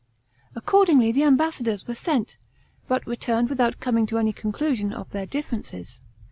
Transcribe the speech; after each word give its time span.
Accordingly, 0.55 1.11
the 1.11 1.21
ambassadors 1.25 1.85
were 1.85 1.93
sent, 1.93 2.37
but 2.87 3.05
returned 3.05 3.49
without 3.49 3.79
coming 3.79 4.07
to 4.07 4.17
any 4.17 4.33
conclusion 4.33 4.91
of 4.93 5.07
their 5.11 5.27
differences. 5.27 6.01